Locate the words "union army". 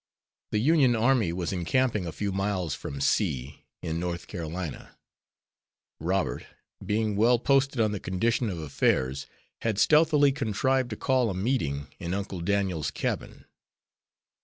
0.57-1.31